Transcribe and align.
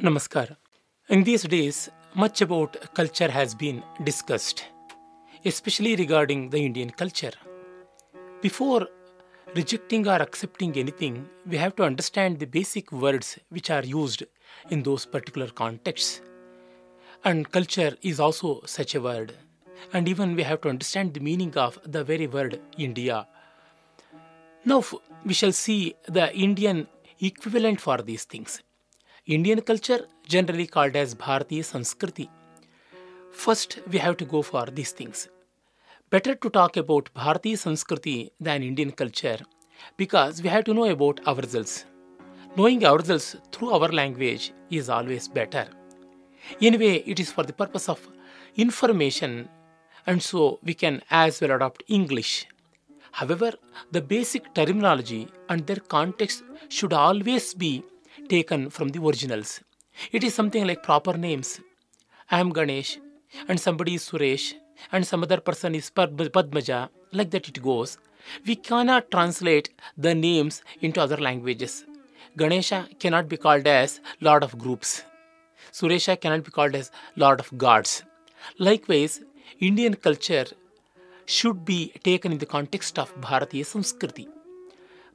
Namaskar. 0.00 0.56
In 1.10 1.22
these 1.22 1.42
days, 1.42 1.90
much 2.14 2.40
about 2.40 2.94
culture 2.94 3.30
has 3.30 3.54
been 3.54 3.82
discussed, 4.02 4.64
especially 5.44 5.96
regarding 5.96 6.48
the 6.48 6.64
Indian 6.64 6.88
culture. 6.88 7.32
Before 8.40 8.88
rejecting 9.54 10.08
or 10.08 10.16
accepting 10.16 10.76
anything, 10.78 11.28
we 11.46 11.58
have 11.58 11.76
to 11.76 11.84
understand 11.84 12.38
the 12.38 12.46
basic 12.46 12.90
words 12.90 13.38
which 13.50 13.70
are 13.70 13.84
used 13.84 14.22
in 14.70 14.82
those 14.82 15.04
particular 15.04 15.48
contexts. 15.48 16.22
And 17.24 17.52
culture 17.52 17.94
is 18.00 18.18
also 18.18 18.62
such 18.64 18.94
a 18.94 19.00
word. 19.00 19.34
And 19.92 20.08
even 20.08 20.34
we 20.34 20.42
have 20.42 20.62
to 20.62 20.70
understand 20.70 21.12
the 21.12 21.20
meaning 21.20 21.54
of 21.56 21.78
the 21.84 22.02
very 22.02 22.26
word 22.26 22.60
India. 22.78 23.26
Now 24.64 24.82
we 25.24 25.34
shall 25.34 25.52
see 25.52 25.94
the 26.08 26.34
Indian 26.34 26.88
equivalent 27.20 27.80
for 27.80 27.98
these 27.98 28.24
things. 28.24 28.62
Indian 29.24 29.60
culture, 29.60 30.08
generally 30.26 30.66
called 30.66 30.96
as 30.96 31.14
Bharatiya 31.14 31.62
Sanskriti. 31.62 32.28
First, 33.30 33.78
we 33.88 33.98
have 33.98 34.16
to 34.16 34.24
go 34.24 34.42
for 34.42 34.66
these 34.66 34.90
things. 34.90 35.28
Better 36.10 36.34
to 36.34 36.50
talk 36.50 36.76
about 36.76 37.08
Bharatiya 37.14 37.56
Sanskriti 37.56 38.32
than 38.40 38.64
Indian 38.64 38.90
culture 38.90 39.38
because 39.96 40.42
we 40.42 40.48
have 40.48 40.64
to 40.64 40.74
know 40.74 40.86
about 40.86 41.24
ourselves. 41.24 41.84
Knowing 42.56 42.84
ourselves 42.84 43.36
through 43.52 43.70
our 43.70 43.92
language 43.92 44.52
is 44.70 44.88
always 44.88 45.28
better. 45.28 45.68
Anyway, 46.60 47.04
it 47.06 47.20
is 47.20 47.30
for 47.30 47.44
the 47.44 47.52
purpose 47.52 47.88
of 47.88 48.04
information, 48.56 49.48
and 50.04 50.20
so 50.20 50.58
we 50.64 50.74
can 50.74 51.00
as 51.12 51.40
well 51.40 51.52
adopt 51.52 51.84
English. 51.86 52.48
However, 53.12 53.52
the 53.92 54.02
basic 54.02 54.52
terminology 54.52 55.28
and 55.48 55.64
their 55.64 55.76
context 55.76 56.42
should 56.68 56.92
always 56.92 57.54
be 57.54 57.84
taken 58.34 58.70
from 58.76 58.88
the 58.94 59.00
originals. 59.06 59.50
It 60.16 60.24
is 60.24 60.34
something 60.38 60.66
like 60.66 60.82
proper 60.82 61.14
names. 61.26 61.48
I 62.30 62.40
am 62.40 62.50
Ganesh, 62.58 62.92
and 63.48 63.58
somebody 63.66 63.94
is 63.98 64.04
Suresh, 64.08 64.46
and 64.90 65.06
some 65.10 65.22
other 65.26 65.40
person 65.48 65.74
is 65.80 65.90
Pad- 65.90 66.16
Padmaja. 66.36 66.80
Like 67.18 67.30
that 67.34 67.48
it 67.50 67.62
goes. 67.62 67.98
We 68.46 68.54
cannot 68.68 69.10
translate 69.14 69.68
the 70.06 70.14
names 70.14 70.62
into 70.80 71.00
other 71.04 71.18
languages. 71.28 71.84
Ganesha 72.40 72.80
cannot 72.98 73.28
be 73.28 73.36
called 73.36 73.66
as 73.66 74.00
Lord 74.26 74.42
of 74.46 74.56
Groups. 74.62 74.90
Suresha 75.78 76.14
cannot 76.22 76.44
be 76.44 76.50
called 76.56 76.74
as 76.74 76.90
Lord 77.22 77.40
of 77.44 77.50
Gods. 77.64 78.02
Likewise, 78.58 79.14
Indian 79.68 79.94
culture 80.06 80.46
should 81.26 81.64
be 81.64 81.80
taken 82.08 82.32
in 82.32 82.38
the 82.38 82.52
context 82.56 82.98
of 82.98 83.14
Bharatiya 83.26 83.66
Sanskriti. 83.72 84.26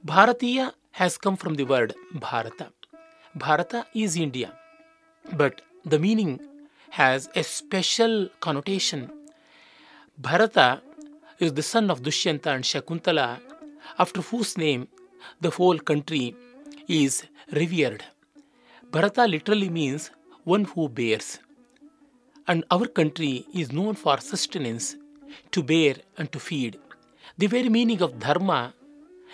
Bharatiya 0.06 0.72
has 1.02 1.18
come 1.18 1.36
from 1.36 1.56
the 1.56 1.66
word 1.74 1.94
Bharata. 2.26 2.68
Bharata 3.38 3.86
is 3.94 4.16
India, 4.16 4.52
but 5.34 5.62
the 5.86 6.00
meaning 6.00 6.40
has 6.90 7.30
a 7.36 7.44
special 7.44 8.30
connotation. 8.40 9.12
Bharata 10.18 10.82
is 11.38 11.54
the 11.54 11.62
son 11.62 11.92
of 11.92 12.02
Dushyanta 12.02 12.48
and 12.56 12.64
Shakuntala, 12.64 13.40
after 14.00 14.22
whose 14.22 14.58
name 14.58 14.88
the 15.40 15.52
whole 15.52 15.78
country 15.78 16.36
is 16.88 17.26
revered. 17.52 18.04
Bharata 18.92 19.28
literally 19.28 19.70
means 19.70 20.10
one 20.44 20.66
who 20.66 20.90
bears. 20.90 21.38
And 22.48 22.64
our 22.72 22.88
country 22.88 23.46
is 23.54 23.72
known 23.72 23.94
for 23.94 24.20
sustenance, 24.20 24.96
to 25.52 25.62
bear 25.62 25.96
and 26.18 26.32
to 26.32 26.40
feed. 26.40 26.80
The 27.38 27.48
very 27.48 27.70
meaning 27.70 28.02
of 28.02 28.18
dharma 28.18 28.74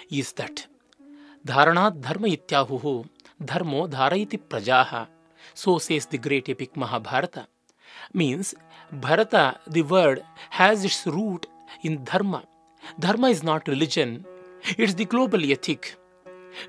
is 0.10 0.34
that. 0.34 0.67
Dharanat 1.45 2.02
dharma 2.02 2.28
ityahuhu, 2.28 3.08
dharmo 3.42 3.89
dharayati 3.89 4.39
prajaha. 4.39 5.08
So 5.53 5.78
says 5.78 6.06
the 6.06 6.17
great 6.17 6.50
epic 6.50 6.76
Mahabharata. 6.76 7.48
Means, 8.14 8.56
Bharata, 8.92 9.59
the 9.67 9.81
word, 9.81 10.23
has 10.50 10.84
its 10.86 11.06
root 11.08 11.48
in 11.84 12.04
dharma. 12.04 12.44
Dharma 12.99 13.30
is 13.30 13.44
not 13.44 13.67
religion, 13.67 14.26
it's 14.77 14.94
the 14.94 15.05
global 15.05 15.44
ethic. 15.52 15.95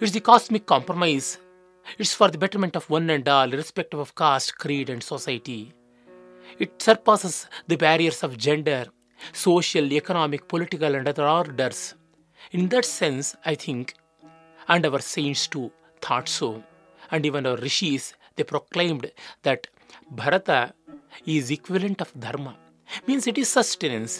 It's 0.01 0.13
the 0.13 0.21
cosmic 0.21 0.67
compromise. 0.67 1.39
It's 1.99 2.15
for 2.15 2.29
the 2.29 2.39
betterment 2.39 2.77
of 2.77 2.89
one 2.89 3.11
and 3.11 3.29
all, 3.29 3.53
irrespective 3.53 4.01
of 4.01 4.15
caste, 4.15 4.59
creed, 4.59 4.89
and 4.89 5.03
society. 5.03 5.75
It 6.59 6.81
surpasses 6.81 7.47
the 7.69 7.77
barriers 7.77 8.23
of 8.23 8.39
gender, 8.39 8.87
social, 9.33 9.93
economic, 9.93 10.49
political, 10.49 10.95
and 10.95 11.07
other 11.07 11.29
orders. 11.29 11.95
In 12.53 12.69
that 12.71 12.85
sense, 12.85 13.37
I 13.45 13.55
think, 13.55 13.95
and 14.69 14.87
our 14.87 15.01
saints 15.01 15.47
too 15.47 15.71
thought 16.05 16.29
so, 16.39 16.49
and 17.11 17.25
even 17.29 17.47
our 17.51 17.57
rishis, 17.67 18.05
they 18.37 18.45
proclaimed 18.53 19.05
that 19.47 19.67
Bharata 20.11 20.61
is 21.25 21.51
equivalent 21.51 22.01
of 22.05 22.13
Dharma. 22.25 22.55
Means 23.07 23.27
it 23.27 23.39
is 23.43 23.49
sustenance. 23.49 24.15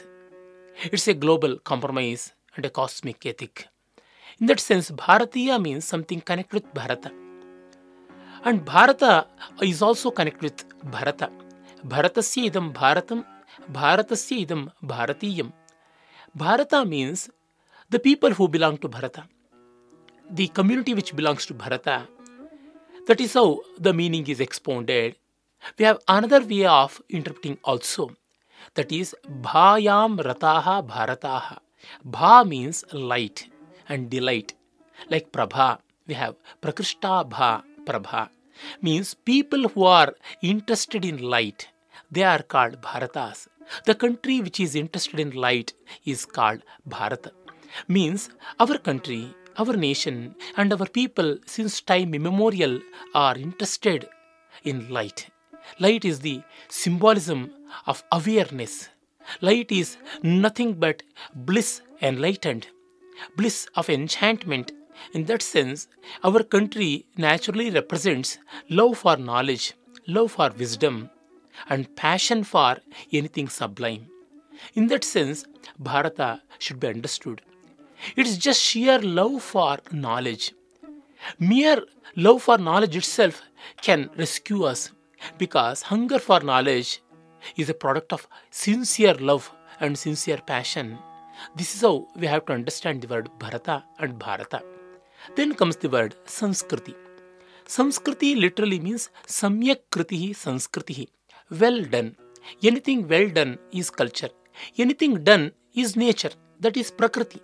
It's 0.93 1.09
a 1.09 1.15
global 1.25 1.53
compromise 1.71 2.23
and 2.57 2.65
a 2.65 2.71
cosmic 2.71 3.27
ethic. 3.27 3.67
In 4.41 4.47
that 4.47 4.61
sense, 4.61 4.91
Bharatiya 4.91 5.61
means 5.67 5.85
something 5.85 6.21
connected 6.21 6.55
with 6.59 6.75
Bharata. 6.79 7.13
And 8.45 8.65
Bharata 8.65 9.27
is 9.63 9.81
also 9.83 10.11
connected 10.11 10.43
with 10.43 10.91
Bharata. 10.95 11.31
Bharatasya 11.93 12.51
idam 12.51 12.67
Bharatam, 12.73 13.25
Bharatasya 13.73 14.37
idam 14.47 14.73
Bharatiyam. 14.93 15.53
Bharata 16.35 16.85
means 16.85 17.31
the 17.91 17.99
people 17.99 18.31
who 18.31 18.49
belong 18.49 18.79
to 18.79 18.89
Bharata, 18.89 19.25
the 20.31 20.49
community 20.49 20.95
which 20.95 21.15
belongs 21.15 21.47
to 21.47 21.55
Bharata. 21.55 22.09
That 23.07 23.21
is 23.21 23.35
how 23.35 23.61
the 23.79 23.93
meaning 23.93 24.27
is 24.27 24.41
expounded. 24.41 25.17
We 25.79 25.85
have 25.85 25.99
another 26.09 26.45
way 26.45 26.65
of 26.67 27.01
interpreting 27.09 27.59
also. 27.65 28.17
That 28.75 28.91
is 28.93 29.15
Bhayam 29.43 30.19
Rataha 30.19 30.87
Bharataha. 30.87 31.59
Bha 32.05 32.45
means 32.45 32.85
light 32.93 33.49
and 33.89 34.09
delight. 34.09 34.55
Like 35.11 35.31
Prabha, 35.33 35.79
we 36.07 36.15
have 36.15 36.37
Prakrishta 36.63 37.29
Bha, 37.29 37.63
Prabha. 37.85 38.31
Means 38.81 39.15
people 39.15 39.69
who 39.69 39.85
are 39.85 40.15
interested 40.41 41.05
in 41.05 41.19
light, 41.19 41.69
they 42.11 42.23
are 42.23 42.43
called 42.43 42.81
Bharatas. 42.81 43.49
The 43.85 43.95
country 43.95 44.41
which 44.41 44.61
is 44.61 44.75
interested 44.75 45.21
in 45.21 45.31
light 45.33 45.75
is 46.05 46.25
called 46.25 46.63
Bharata. 46.87 47.33
Means 47.89 48.31
our 48.61 48.79
country, 48.79 49.35
our 49.59 49.75
nation, 49.77 50.35
and 50.57 50.73
our 50.73 50.87
people 50.87 51.39
since 51.47 51.81
time 51.81 52.15
immemorial 52.15 52.81
are 53.15 53.37
interested 53.37 54.09
in 54.65 54.89
light. 54.89 55.31
Light 55.79 56.05
is 56.05 56.21
the 56.21 56.43
symbolism 56.69 57.51
of 57.87 58.03
awareness. 58.13 58.89
Light 59.41 59.73
is 59.73 59.97
nothing 60.23 60.75
but 60.75 61.03
bliss 61.35 61.81
enlightened, 62.03 62.67
bliss 63.37 63.67
of 63.75 63.89
enchantment. 63.89 64.73
In 65.13 65.25
that 65.25 65.43
sense, 65.43 65.89
our 66.23 66.43
country 66.43 67.07
naturally 67.17 67.71
represents 67.71 68.39
love 68.69 68.99
for 68.99 69.17
knowledge, 69.17 69.75
love 70.07 70.33
for 70.33 70.51
wisdom, 70.51 71.11
and 71.69 71.95
passion 71.97 72.45
for 72.45 72.79
anything 73.13 73.49
sublime. 73.49 74.07
In 74.75 74.87
that 74.89 75.05
sense, 75.05 75.45
Bharata 75.79 76.43
should 76.59 76.79
be 76.79 76.89
understood. 76.89 77.43
It 78.17 78.27
is 78.27 78.39
just 78.39 78.61
sheer 78.63 78.99
love 78.99 79.43
for 79.43 79.79
knowledge. 79.93 80.53
Mere 81.39 81.83
love 82.17 82.43
for 82.43 82.59
knowledge 82.59 82.97
itself 82.97 83.43
can 83.81 84.11
rescue 84.17 84.65
us 84.65 84.93
because 85.39 85.83
hunger 85.83 86.19
for 86.19 86.41
knowledge 86.41 87.03
is 87.57 87.71
a 87.71 87.75
product 87.75 88.13
of 88.13 88.27
sincere 88.51 89.15
love 89.15 89.51
and 89.81 89.99
sincere 89.99 90.41
passion. 90.47 90.99
This 91.57 91.75
is 91.75 91.81
how 91.81 92.07
we 92.17 92.27
have 92.27 92.45
to 92.47 92.53
understand 92.53 93.03
the 93.03 93.09
word 93.09 93.31
Bharata 93.39 93.85
and 93.99 94.19
Bharata. 94.19 94.63
Then 95.37 95.55
comes 95.55 95.77
the 95.77 95.89
word 95.89 96.15
Sanskriti. 96.27 96.95
Sanskriti 97.65 98.39
literally 98.39 98.79
means 98.79 99.11
Samyak 99.27 99.81
Kritihi 99.91 100.31
Sanskritihi. 100.31 101.09
Well 101.51 101.83
done. 101.85 102.17
Anything 102.63 103.09
well 103.09 103.29
done 103.29 103.59
is 103.73 103.91
culture. 103.91 104.29
Anything 104.77 105.25
done 105.25 105.53
is 105.75 105.97
nature. 105.97 106.31
That 106.61 106.77
is 106.77 106.91
Prakriti. 106.91 107.41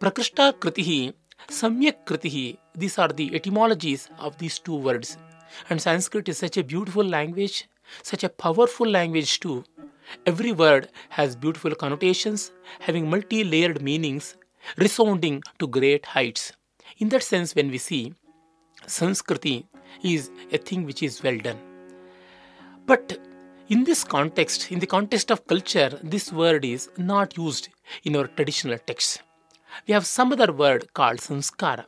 Prakrishta 0.00 0.54
Kritihi, 0.54 1.12
Samyak 1.48 2.06
Kritihi. 2.06 2.56
These 2.74 2.96
are 2.96 3.08
the 3.08 3.34
etymologies 3.34 4.08
of 4.18 4.38
these 4.38 4.58
two 4.58 4.74
words. 4.74 5.18
And 5.68 5.78
Sanskrit 5.78 6.26
is 6.30 6.38
such 6.38 6.56
a 6.56 6.64
beautiful 6.64 7.04
language, 7.04 7.68
such 8.02 8.24
a 8.24 8.30
powerful 8.30 8.88
language 8.88 9.40
too. 9.40 9.62
Every 10.24 10.52
word 10.52 10.88
has 11.10 11.36
beautiful 11.36 11.74
connotations, 11.74 12.50
having 12.78 13.10
multi 13.10 13.44
layered 13.44 13.82
meanings, 13.82 14.36
resounding 14.78 15.42
to 15.58 15.66
great 15.68 16.06
heights. 16.06 16.52
In 16.96 17.10
that 17.10 17.22
sense, 17.22 17.54
when 17.54 17.70
we 17.70 17.76
see 17.76 18.14
Sanskriti 18.86 19.66
is 20.02 20.30
a 20.50 20.56
thing 20.56 20.86
which 20.86 21.02
is 21.02 21.22
well 21.22 21.36
done. 21.36 21.58
But 22.86 23.18
in 23.68 23.84
this 23.84 24.02
context, 24.02 24.72
in 24.72 24.78
the 24.78 24.86
context 24.86 25.30
of 25.30 25.46
culture, 25.46 25.90
this 26.02 26.32
word 26.32 26.64
is 26.64 26.88
not 26.96 27.36
used 27.36 27.68
in 28.04 28.16
our 28.16 28.28
traditional 28.28 28.78
texts. 28.78 29.18
We 29.86 29.94
have 29.94 30.06
some 30.06 30.32
other 30.32 30.52
word 30.52 30.92
called 30.94 31.18
sanskara. 31.18 31.84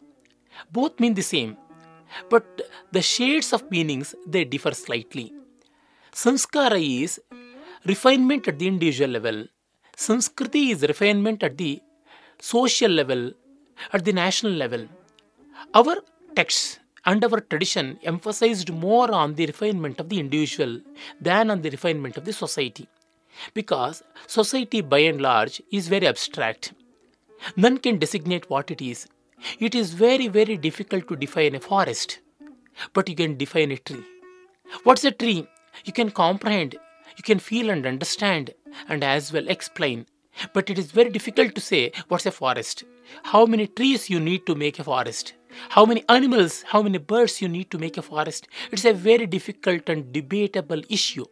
Both 0.71 1.01
mean 1.01 1.15
the 1.15 1.23
same. 1.23 1.57
but 2.29 2.63
the 2.91 3.03
shades 3.03 3.53
of 3.53 3.71
meanings 3.71 4.15
they 4.27 4.45
differ 4.45 4.73
slightly. 4.73 5.33
Sanskara 6.13 6.81
is 7.03 7.21
refinement 7.87 8.49
at 8.49 8.59
the 8.59 8.69
individual 8.69 9.11
level. 9.11 9.47
Sanskriti 9.97 10.71
is 10.73 10.83
refinement 10.83 11.43
at 11.43 11.57
the 11.59 11.83
social 12.41 12.91
level, 12.91 13.33
at 13.93 14.05
the 14.05 14.13
national 14.13 14.53
level. 14.53 14.87
Our 15.75 15.97
texts 16.35 16.79
and 17.05 17.25
our 17.25 17.41
tradition 17.41 17.99
emphasized 18.03 18.73
more 18.73 19.11
on 19.13 19.35
the 19.35 19.47
refinement 19.47 19.99
of 20.01 20.09
the 20.09 20.21
individual 20.21 20.81
than 21.21 21.51
on 21.51 21.63
the 21.63 21.71
refinement 21.71 22.17
of 22.17 22.25
the 22.25 22.33
society. 22.33 22.89
Because 23.55 24.03
society 24.27 24.83
by 24.83 24.99
and 24.99 25.21
large 25.21 25.63
is 25.71 25.89
very 25.89 26.07
abstract. 26.07 26.75
None 27.57 27.79
can 27.79 27.99
designate 27.99 28.49
what 28.49 28.71
it 28.71 28.81
is. 28.81 29.07
It 29.59 29.75
is 29.75 29.95
very, 29.95 30.29
very 30.29 30.57
difficult 30.57 31.09
to 31.09 31.17
define 31.17 31.55
a 31.55 31.61
forest, 31.61 32.21
but 32.93 33.09
you 33.09 33.17
can 33.17 33.37
define 33.37 33.73
a 33.73 33.77
tree. 33.77 34.05
What's 34.85 35.05
a 35.05 35.11
tree? 35.11 35.49
You 35.85 35.93
can 35.93 36.11
comprehend, 36.11 36.77
you 37.17 37.23
can 37.23 37.39
feel 37.39 37.71
and 37.71 37.87
understand, 37.87 38.55
and 38.89 39.03
as 39.03 39.33
well 39.33 39.49
explain. 39.49 40.07
But 40.55 40.71
it 40.71 40.79
is 40.79 40.93
very 40.93 41.11
difficult 41.11 41.55
to 41.55 41.61
say 41.61 41.93
what's 42.09 42.27
a 42.27 42.31
forest. 42.31 42.85
How 43.25 43.45
many 43.45 43.67
trees 43.67 44.09
you 44.09 44.21
need 44.21 44.47
to 44.47 44.55
make 44.55 44.79
a 44.79 44.85
forest? 44.85 45.35
How 45.69 45.85
many 45.85 46.05
animals, 46.09 46.63
how 46.63 46.83
many 46.83 46.99
birds 46.99 47.43
you 47.43 47.49
need 47.49 47.71
to 47.71 47.79
make 47.79 47.99
a 47.99 48.03
forest? 48.03 48.49
It's 48.71 48.87
a 48.87 48.95
very 48.95 49.27
difficult 49.27 49.89
and 49.89 50.13
debatable 50.13 50.81
issue. 50.89 51.27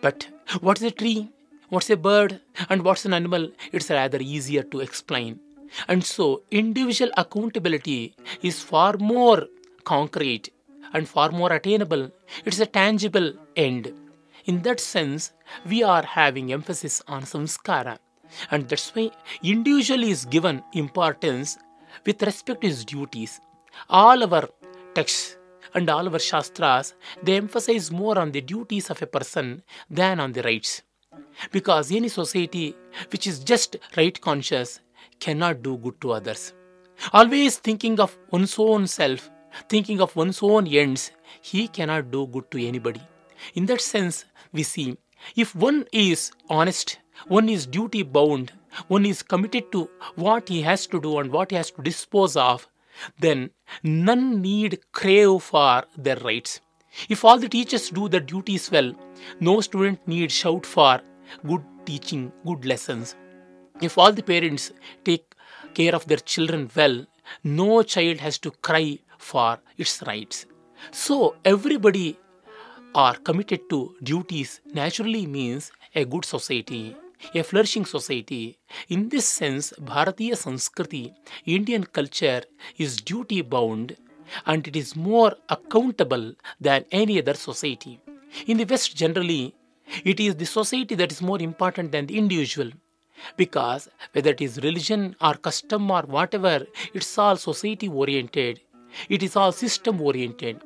But 0.00 0.28
what's 0.60 0.82
a 0.82 0.90
tree? 0.90 1.30
What's 1.70 1.88
a 1.88 1.96
bird? 1.96 2.40
And 2.68 2.82
what's 2.82 3.04
an 3.04 3.14
animal? 3.14 3.48
It's 3.70 3.90
rather 3.90 4.18
easier 4.18 4.64
to 4.64 4.80
explain. 4.80 5.38
And 5.86 6.04
so, 6.04 6.42
individual 6.50 7.12
accountability 7.16 8.16
is 8.42 8.60
far 8.60 8.96
more 8.98 9.46
concrete 9.84 10.52
and 10.92 11.08
far 11.08 11.30
more 11.30 11.52
attainable. 11.52 12.10
It's 12.44 12.58
a 12.58 12.66
tangible 12.66 13.34
end. 13.54 13.94
In 14.46 14.62
that 14.62 14.80
sense, 14.80 15.32
we 15.64 15.84
are 15.84 16.02
having 16.02 16.52
emphasis 16.52 17.02
on 17.06 17.22
samskara. 17.22 17.98
And 18.50 18.68
that's 18.68 18.92
why 18.92 19.12
individual 19.44 20.02
is 20.02 20.24
given 20.24 20.64
importance 20.72 21.56
with 22.04 22.20
respect 22.20 22.62
to 22.62 22.66
his 22.66 22.84
duties. 22.84 23.40
All 23.88 24.24
our 24.24 24.48
texts 24.94 25.36
and 25.72 25.88
all 25.88 26.12
our 26.12 26.18
shastras, 26.18 26.94
they 27.22 27.36
emphasize 27.36 27.92
more 27.92 28.18
on 28.18 28.32
the 28.32 28.40
duties 28.40 28.90
of 28.90 29.00
a 29.02 29.06
person 29.06 29.62
than 29.88 30.18
on 30.18 30.32
the 30.32 30.42
rights. 30.42 30.82
Because 31.52 31.90
any 31.90 32.08
society 32.08 32.74
which 33.10 33.26
is 33.26 33.38
just 33.40 33.76
right 33.96 34.20
conscious 34.20 34.80
cannot 35.18 35.62
do 35.62 35.76
good 35.76 36.00
to 36.00 36.12
others. 36.12 36.52
Always 37.12 37.58
thinking 37.58 37.98
of 37.98 38.16
one's 38.30 38.58
own 38.58 38.86
self, 38.86 39.30
thinking 39.68 40.00
of 40.00 40.14
one's 40.16 40.42
own 40.42 40.66
ends, 40.66 41.10
he 41.40 41.66
cannot 41.68 42.10
do 42.10 42.26
good 42.26 42.50
to 42.50 42.66
anybody. 42.66 43.00
In 43.54 43.66
that 43.66 43.80
sense, 43.80 44.24
we 44.52 44.62
see 44.62 44.96
if 45.36 45.54
one 45.54 45.86
is 45.92 46.32
honest, 46.48 46.98
one 47.26 47.48
is 47.48 47.66
duty 47.66 48.02
bound, 48.02 48.52
one 48.88 49.06
is 49.06 49.22
committed 49.22 49.72
to 49.72 49.90
what 50.14 50.48
he 50.48 50.62
has 50.62 50.86
to 50.88 51.00
do 51.00 51.18
and 51.18 51.32
what 51.32 51.50
he 51.50 51.56
has 51.56 51.70
to 51.72 51.82
dispose 51.82 52.36
of, 52.36 52.68
then 53.18 53.50
none 53.82 54.40
need 54.40 54.78
crave 54.92 55.42
for 55.42 55.84
their 55.96 56.16
rights. 56.16 56.60
If 57.08 57.24
all 57.24 57.38
the 57.38 57.48
teachers 57.48 57.90
do 57.90 58.08
their 58.08 58.20
duties 58.20 58.70
well, 58.70 58.94
no 59.38 59.60
student 59.60 60.06
need 60.06 60.32
shout 60.32 60.66
for 60.66 61.00
good 61.46 61.62
teaching, 61.84 62.32
good 62.44 62.64
lessons. 62.64 63.14
If 63.80 63.96
all 63.96 64.12
the 64.12 64.22
parents 64.22 64.72
take 65.04 65.34
care 65.74 65.94
of 65.94 66.06
their 66.06 66.18
children 66.18 66.70
well, 66.74 67.06
no 67.44 67.82
child 67.82 68.18
has 68.18 68.38
to 68.38 68.50
cry 68.50 68.98
for 69.18 69.58
its 69.76 70.02
rights. 70.06 70.46
So 70.90 71.36
everybody 71.44 72.18
are 72.94 73.14
committed 73.14 73.70
to 73.70 73.94
duties 74.02 74.60
naturally 74.72 75.26
means 75.26 75.70
a 75.94 76.04
good 76.04 76.24
society, 76.24 76.96
a 77.34 77.42
flourishing 77.42 77.84
society. 77.84 78.58
In 78.88 79.08
this 79.08 79.28
sense, 79.28 79.72
Bharatiya 79.80 80.32
Sanskriti, 80.32 81.14
Indian 81.46 81.84
culture, 81.84 82.42
is 82.78 82.96
duty 82.96 83.42
bound 83.42 83.96
and 84.46 84.66
it 84.66 84.76
is 84.76 84.96
more 84.96 85.36
accountable 85.48 86.34
than 86.60 86.84
any 86.90 87.18
other 87.18 87.34
society. 87.34 88.00
In 88.46 88.56
the 88.58 88.64
West, 88.64 88.96
generally, 88.96 89.54
it 90.04 90.20
is 90.20 90.36
the 90.36 90.46
society 90.46 90.94
that 90.94 91.12
is 91.12 91.20
more 91.20 91.40
important 91.40 91.92
than 91.92 92.06
the 92.06 92.18
individual. 92.18 92.70
Because 93.36 93.88
whether 94.12 94.30
it 94.30 94.40
is 94.40 94.62
religion 94.62 95.16
or 95.20 95.34
custom 95.34 95.90
or 95.90 96.02
whatever, 96.02 96.66
it's 96.94 97.18
all 97.18 97.36
society 97.36 97.88
oriented, 97.88 98.60
it 99.08 99.22
is 99.22 99.36
all 99.36 99.52
system 99.52 100.00
oriented. 100.00 100.56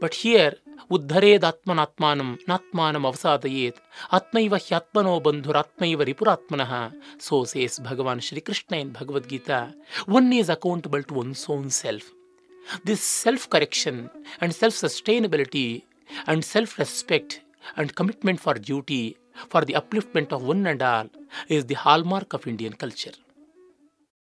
But 0.00 0.14
here, 0.14 0.54
ಉದ್ಧರೇದ್ 0.96 1.44
ಆತ್ಮನಾತ್ಮಾನಂ 1.48 2.30
ನಾತ್ಮಾನಂ 2.50 3.04
ಅವಸಾದಯೇತ್ 3.08 3.80
ಆತ್ಮೈವ 4.16 4.58
ha. 6.72 6.82
So 7.26 7.36
says 7.52 7.74
Bhagavan 7.88 8.20
says 8.28 8.42
Krishna 8.48 8.78
in 8.84 8.90
Bhagavad 8.98 9.26
Gita. 9.32 9.60
One 10.18 10.32
is 10.40 10.50
accountable 10.56 11.04
to 11.10 11.14
one's 11.22 11.44
own 11.54 11.68
self 11.84 12.06
this 12.84 13.02
self 13.02 13.48
correction 13.48 14.10
and 14.40 14.54
self 14.54 14.74
sustainability 14.74 15.84
and 16.26 16.44
self 16.44 16.78
respect 16.78 17.40
and 17.76 17.94
commitment 17.94 18.40
for 18.40 18.54
duty 18.54 19.16
for 19.48 19.64
the 19.64 19.74
upliftment 19.74 20.32
of 20.32 20.42
one 20.42 20.66
and 20.66 20.82
all 20.82 21.08
is 21.48 21.66
the 21.66 21.74
hallmark 21.74 22.32
of 22.32 22.46
Indian 22.46 22.72
culture 22.72 23.16